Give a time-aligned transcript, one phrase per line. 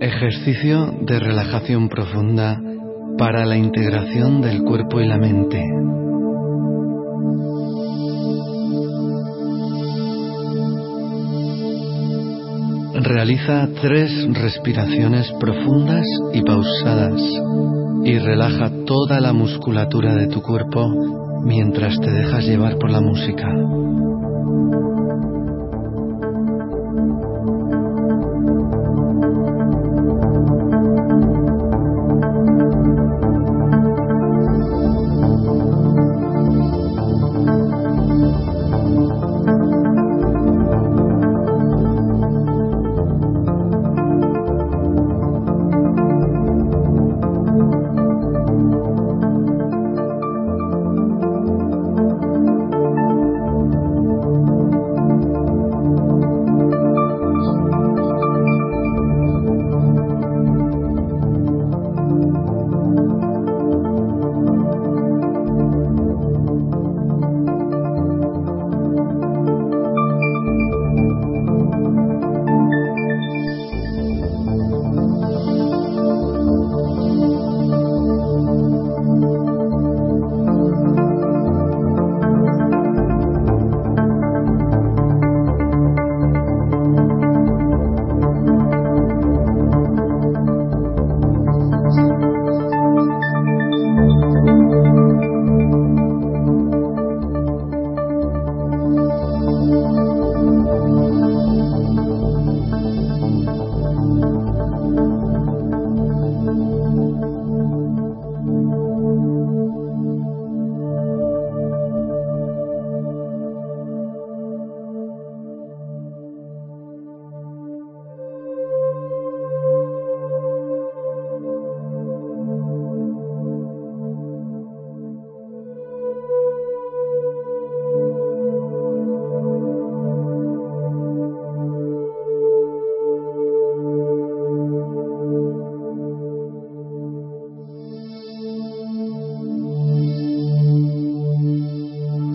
[0.00, 2.58] Ejercicio de relajación profunda
[3.18, 5.62] para la integración del cuerpo y la mente.
[12.94, 17.20] Realiza tres respiraciones profundas y pausadas
[18.02, 20.88] y relaja toda la musculatura de tu cuerpo
[21.44, 23.48] mientras te dejas llevar por la música.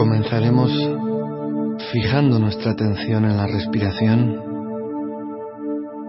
[0.00, 0.72] Comenzaremos
[1.92, 4.34] fijando nuestra atención en la respiración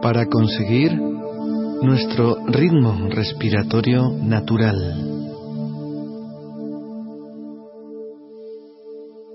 [0.01, 0.93] para conseguir
[1.81, 4.77] nuestro ritmo respiratorio natural.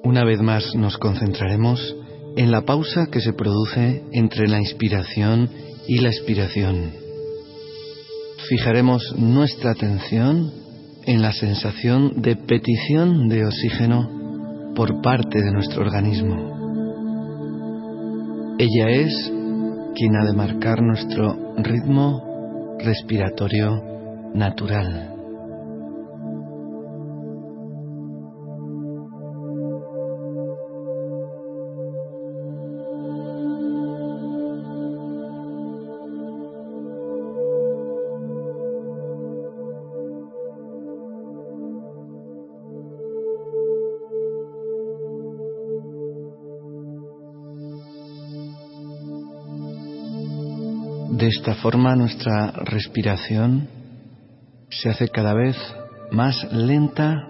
[0.04, 1.94] Una vez más nos concentraremos
[2.38, 5.50] en la pausa que se produce entre la inspiración
[5.86, 6.92] y la expiración.
[8.48, 10.50] Fijaremos nuestra atención
[11.04, 14.16] en la sensación de petición de oxígeno
[14.76, 16.54] por parte de nuestro organismo.
[18.58, 19.32] Ella es
[19.94, 23.82] quien ha de marcar nuestro ritmo respiratorio
[24.34, 25.15] natural.
[51.16, 53.70] De esta forma nuestra respiración
[54.68, 55.56] se hace cada vez
[56.10, 57.26] más lenta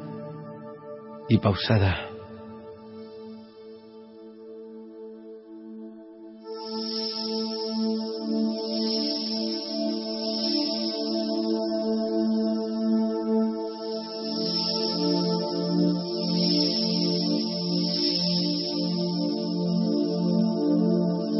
[1.28, 1.94] y pausada.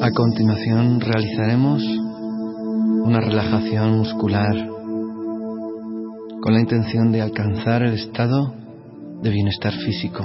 [0.00, 1.82] A continuación realizaremos
[3.06, 4.68] una relajación muscular
[6.42, 8.52] con la intención de alcanzar el estado
[9.22, 10.24] de bienestar físico.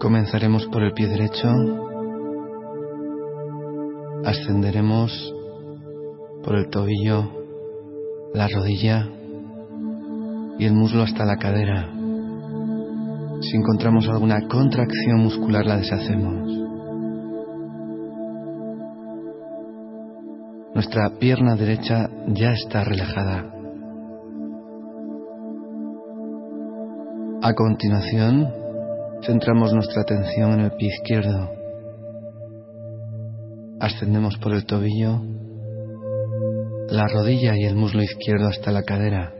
[0.00, 1.48] Comenzaremos por el pie derecho,
[4.24, 5.34] ascenderemos
[6.42, 7.30] por el tobillo,
[8.32, 9.10] la rodilla
[10.58, 11.92] y el muslo hasta la cadera,
[13.40, 16.67] Si encontramos alguna contracción muscular la deshacemos.
[20.78, 23.52] Nuestra pierna derecha ya está relajada.
[27.42, 28.46] A continuación,
[29.26, 31.50] centramos nuestra atención en el pie izquierdo.
[33.80, 35.20] Ascendemos por el tobillo,
[36.90, 39.34] la rodilla y el muslo izquierdo hasta la cadera.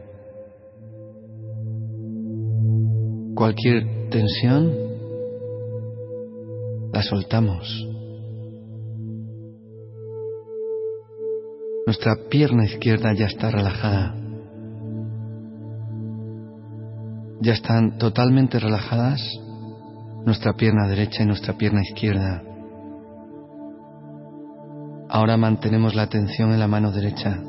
[3.36, 4.72] Cualquier tensión
[6.92, 7.87] la soltamos.
[11.88, 14.14] Nuestra pierna izquierda ya está relajada.
[17.40, 19.22] Ya están totalmente relajadas
[20.26, 22.42] nuestra pierna derecha y nuestra pierna izquierda.
[25.08, 27.42] Ahora mantenemos la atención en la mano derecha.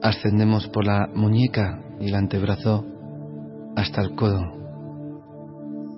[0.00, 2.82] Ascendemos por la muñeca y el antebrazo
[3.76, 4.40] hasta el codo.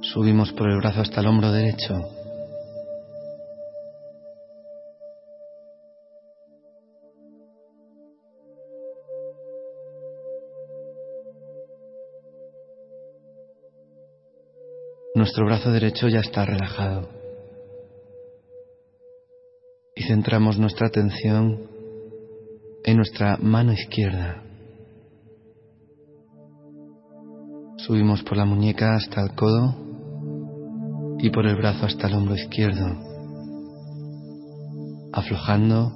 [0.00, 2.21] Subimos por el brazo hasta el hombro derecho.
[15.22, 17.08] Nuestro brazo derecho ya está relajado.
[19.94, 21.60] Y centramos nuestra atención
[22.82, 24.42] en nuestra mano izquierda.
[27.76, 29.76] Subimos por la muñeca hasta el codo
[31.20, 32.88] y por el brazo hasta el hombro izquierdo,
[35.12, 35.92] aflojando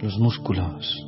[0.00, 1.06] los músculos.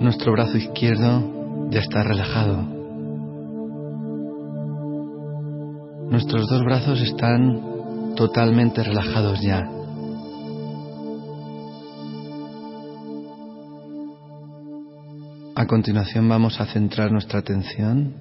[0.00, 1.39] Nuestro brazo izquierdo
[1.70, 2.62] ya está relajado.
[6.10, 9.70] Nuestros dos brazos están totalmente relajados ya.
[15.54, 18.14] A continuación vamos a centrar nuestra atención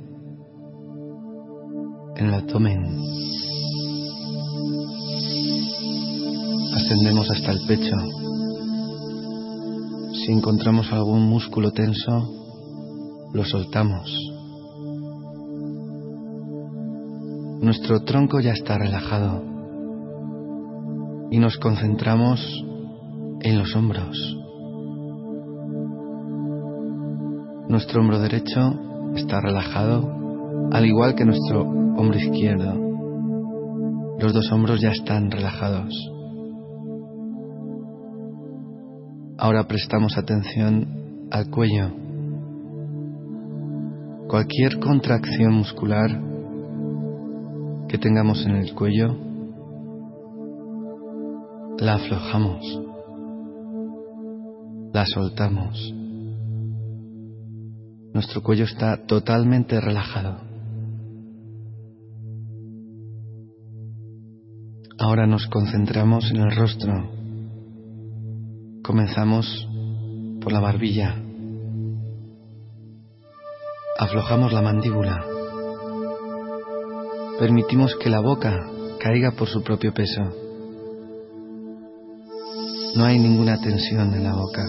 [2.15, 2.83] en el abdomen.
[6.75, 7.95] Ascendemos hasta el pecho.
[10.13, 12.38] Si encontramos algún músculo tenso,
[13.33, 14.09] lo soltamos.
[17.61, 19.43] Nuestro tronco ya está relajado
[21.29, 22.39] y nos concentramos
[23.41, 24.37] en los hombros.
[27.67, 28.73] Nuestro hombro derecho
[29.15, 32.73] está relajado, al igual que nuestro hombro izquierdo.
[34.19, 35.93] Los dos hombros ya están relajados.
[39.37, 42.08] Ahora prestamos atención al cuello
[44.29, 46.11] cualquier contracción muscular
[47.87, 49.17] que tengamos en el cuello,
[51.79, 52.81] la aflojamos,
[54.93, 55.95] la soltamos.
[58.13, 60.37] Nuestro cuello está totalmente relajado.
[64.99, 66.93] Ahora nos concentramos en el rostro.
[68.83, 69.67] Comenzamos
[70.39, 71.28] por la barbilla
[74.01, 75.25] Aflojamos la mandíbula.
[77.37, 78.65] Permitimos que la boca
[78.97, 80.21] caiga por su propio peso.
[82.95, 84.65] No hay ninguna tensión en la boca.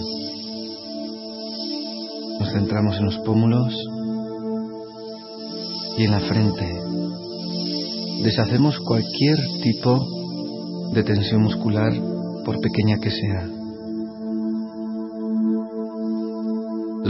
[2.41, 3.73] Nos centramos en los pómulos
[5.97, 6.83] y en la frente.
[8.25, 11.93] Deshacemos cualquier tipo de tensión muscular,
[12.45, 13.60] por pequeña que sea.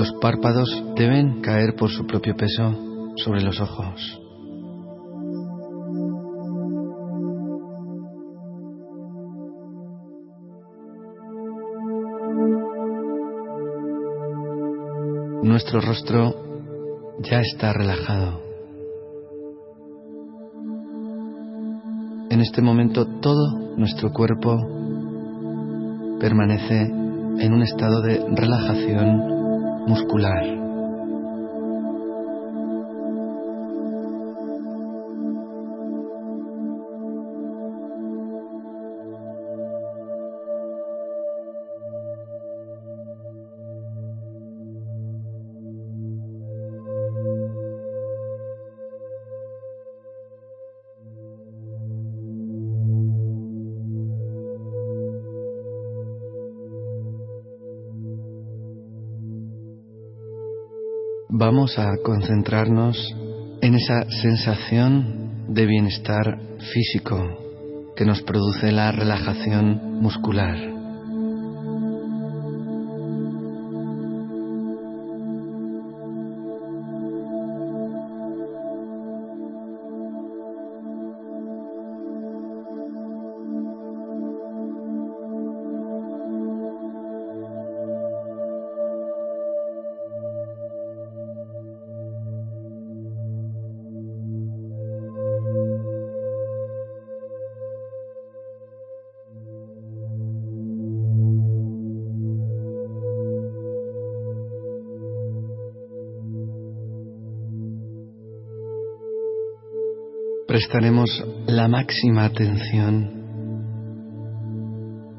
[0.00, 2.74] Los párpados deben caer por su propio peso
[3.16, 4.18] sobre los ojos.
[15.42, 16.34] Nuestro rostro
[17.18, 18.40] ya está relajado.
[22.30, 24.56] En este momento todo nuestro cuerpo
[26.18, 29.39] permanece en un estado de relajación
[29.90, 30.59] muscular.
[61.40, 63.16] Vamos a concentrarnos
[63.62, 66.38] en esa sensación de bienestar
[66.74, 70.79] físico que nos produce la relajación muscular.
[110.50, 111.08] Prestaremos
[111.46, 113.08] la máxima atención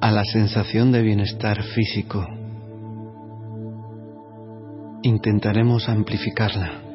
[0.02, 2.28] a la sensación de bienestar físico.
[5.04, 6.91] Intentaremos amplificarla.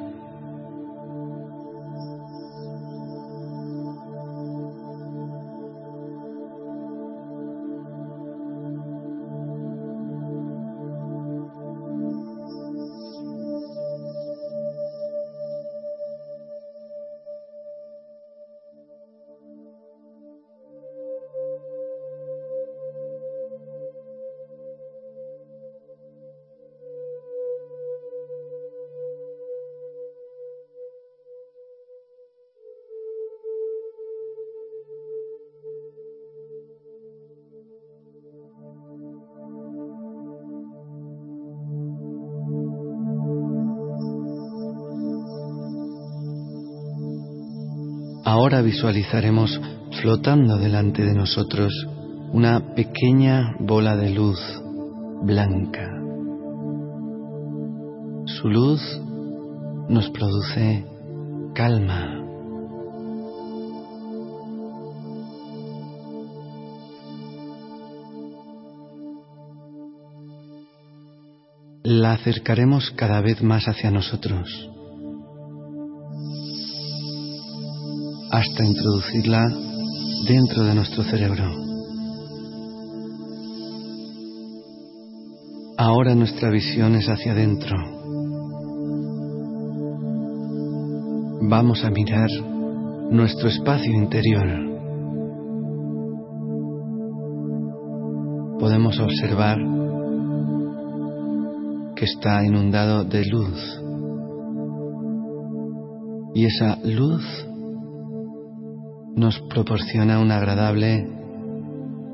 [48.27, 49.61] Ahora visualizaremos
[50.01, 51.73] flotando delante de nosotros
[52.33, 54.41] una pequeña bola de luz
[55.23, 55.89] blanca.
[58.25, 58.83] Su luz
[59.89, 60.85] nos produce
[61.55, 62.21] calma.
[71.85, 74.76] La acercaremos cada vez más hacia nosotros.
[78.37, 79.49] Hasta introducirla
[80.29, 81.45] dentro de nuestro cerebro.
[85.79, 87.75] Ahora nuestra visión es hacia adentro.
[91.49, 92.29] Vamos a mirar
[93.11, 94.47] nuestro espacio interior.
[98.59, 99.57] Podemos observar
[101.95, 103.81] que está inundado de luz.
[106.35, 107.47] Y esa luz
[109.17, 111.09] nos proporciona un agradable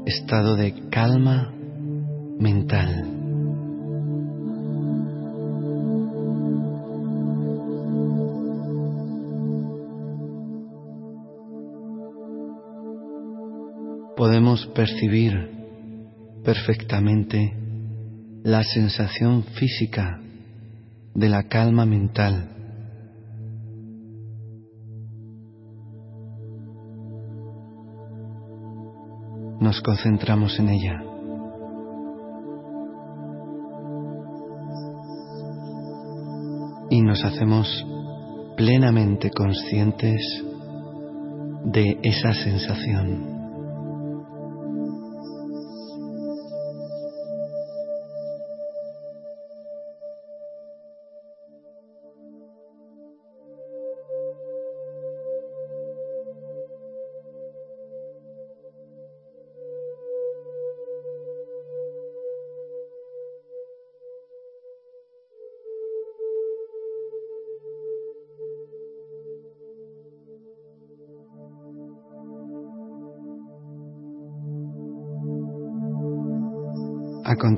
[0.07, 1.53] estado de calma
[2.39, 3.19] mental.
[14.17, 15.51] Podemos percibir
[16.45, 17.53] perfectamente
[18.45, 20.21] la sensación física
[21.15, 22.62] de la calma mental
[29.63, 31.01] nos concentramos en ella.
[36.91, 37.87] Y nos hacemos
[38.57, 40.21] plenamente conscientes
[41.65, 43.32] de esa sensación.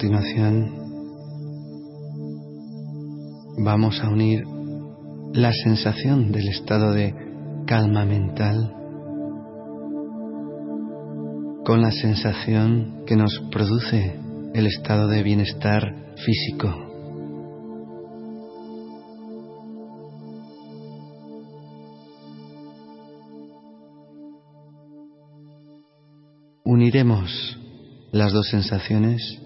[0.05, 0.71] Continuación,
[3.57, 4.45] vamos a unir
[5.33, 7.15] la sensación del estado de
[7.67, 8.71] calma mental
[11.65, 14.21] con la sensación que nos produce
[14.53, 15.83] el estado de bienestar
[16.17, 16.69] físico.
[26.63, 27.59] Uniremos
[28.13, 29.44] las dos sensaciones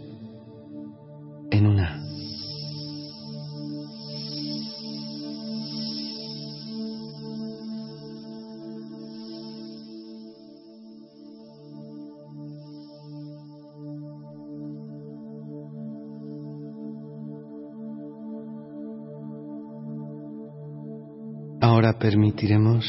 [21.79, 22.85] Ahora permitiremos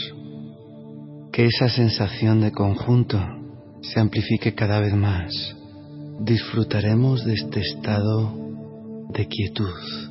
[1.32, 3.20] que esa sensación de conjunto
[3.84, 5.32] se amplifique cada vez más.
[6.22, 8.34] Disfrutaremos de este estado
[9.14, 10.09] de quietud.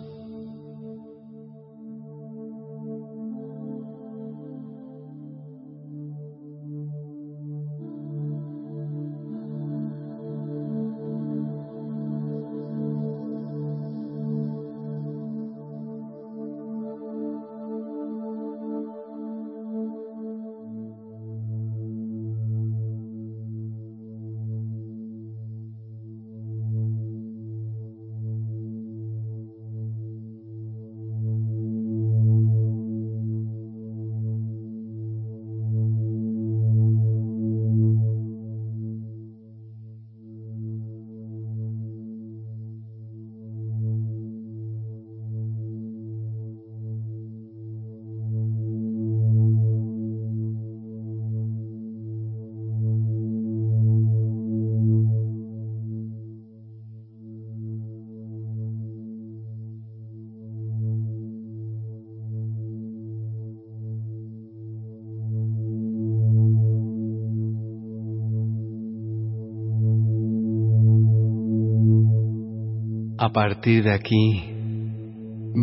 [73.21, 74.45] A partir de aquí,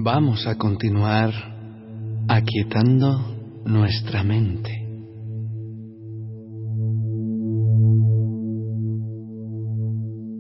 [0.03, 1.31] vamos a continuar
[2.27, 4.71] aquietando nuestra mente.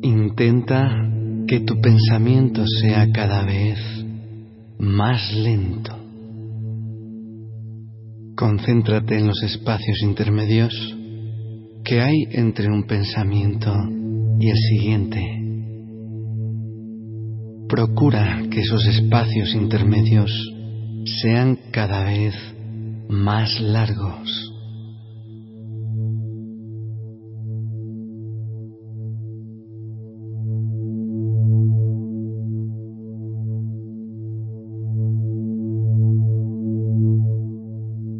[0.01, 0.89] Intenta
[1.47, 3.79] que tu pensamiento sea cada vez
[4.77, 5.95] más lento.
[8.35, 10.97] Concéntrate en los espacios intermedios
[11.85, 13.73] que hay entre un pensamiento
[14.37, 15.44] y el siguiente.
[17.75, 20.31] Procura que esos espacios intermedios
[21.21, 22.33] sean cada vez
[23.09, 24.53] más largos.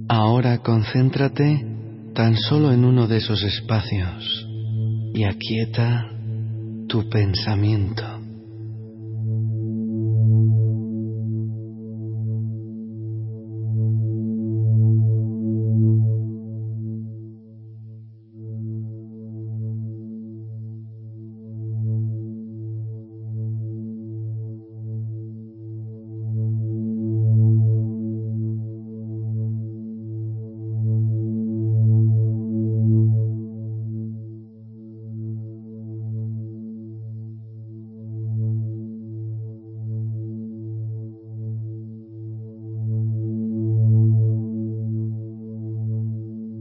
[0.09, 1.65] Ahora concéntrate
[2.13, 4.49] tan solo en uno de esos espacios
[5.13, 6.11] y aquieta
[6.89, 8.14] tu pensamiento.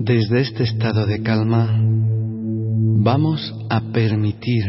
[0.07, 3.41] Desde este estado de calma vamos
[3.71, 4.63] a permitir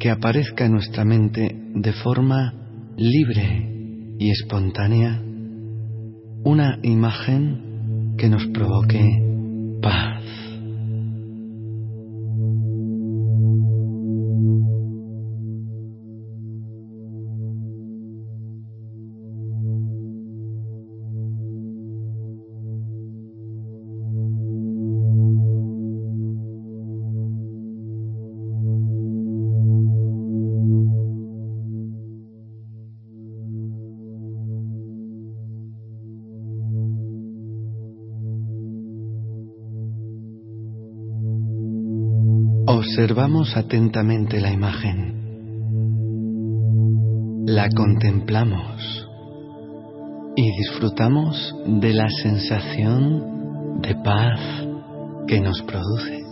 [0.00, 2.54] que aparezca en nuestra mente de forma
[2.96, 5.22] libre y espontánea
[6.42, 9.04] una imagen que nos provoque
[9.82, 10.22] paz.
[42.68, 45.14] Observamos atentamente la imagen,
[47.46, 49.08] la contemplamos
[50.34, 54.40] y disfrutamos de la sensación de paz
[55.28, 56.25] que nos produce.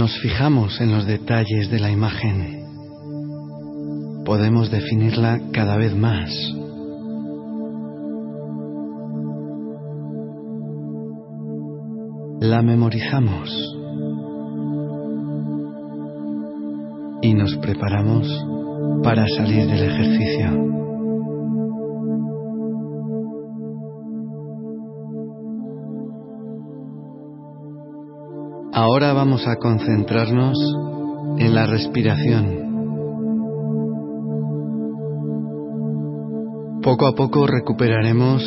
[0.00, 2.64] Nos fijamos en los detalles de la imagen,
[4.24, 6.30] podemos definirla cada vez más.
[12.40, 13.50] La memorizamos
[17.20, 18.26] y nos preparamos
[19.02, 20.79] para salir del ejercicio.
[28.82, 30.56] Ahora vamos a concentrarnos
[31.36, 32.70] en la respiración.
[36.82, 38.42] Poco a poco recuperaremos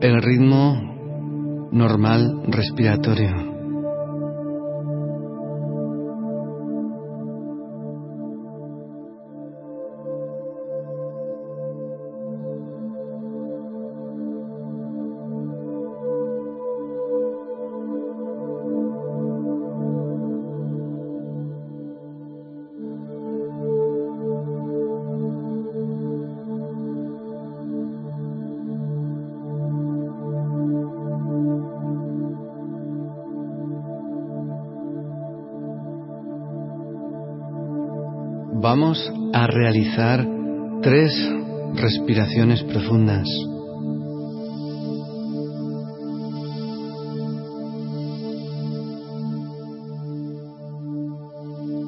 [0.00, 3.49] el ritmo normal respiratorio.
[38.52, 38.98] Vamos
[39.32, 40.26] a realizar
[40.82, 41.12] tres
[41.74, 43.28] respiraciones profundas.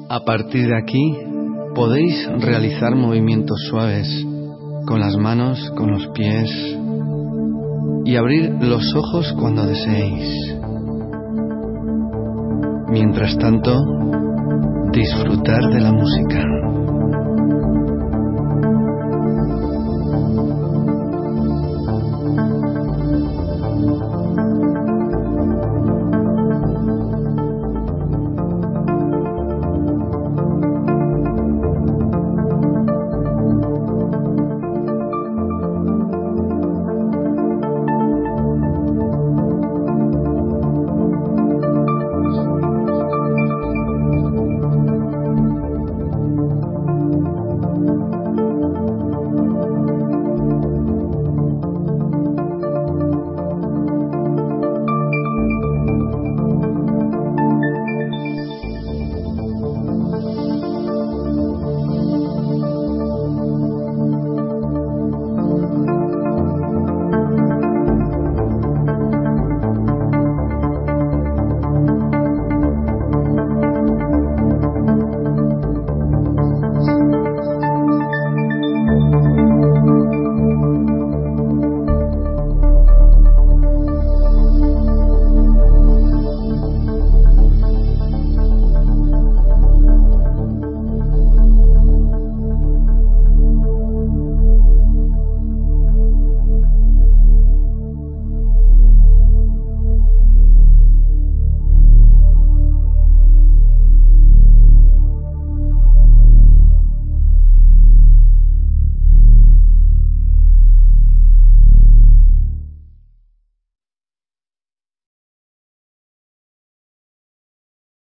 [0.09, 1.17] A partir de aquí
[1.75, 4.07] podéis realizar movimientos suaves
[4.85, 6.49] con las manos, con los pies
[8.05, 10.55] y abrir los ojos cuando deseéis.
[12.89, 13.73] Mientras tanto,
[14.91, 16.52] disfrutar de la música.